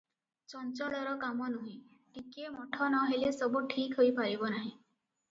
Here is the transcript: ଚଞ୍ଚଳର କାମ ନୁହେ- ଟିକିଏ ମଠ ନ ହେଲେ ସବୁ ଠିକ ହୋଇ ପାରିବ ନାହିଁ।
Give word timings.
ଚଞ୍ଚଳର 0.51 1.09
କାମ 1.23 1.49
ନୁହେ- 1.55 1.75
ଟିକିଏ 2.15 2.47
ମଠ 2.53 2.79
ନ 2.93 3.01
ହେଲେ 3.11 3.29
ସବୁ 3.35 3.61
ଠିକ 3.75 3.99
ହୋଇ 4.01 4.15
ପାରିବ 4.21 4.49
ନାହିଁ। 4.55 4.73